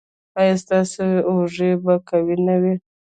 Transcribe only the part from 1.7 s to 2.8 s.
به قوي نه وي؟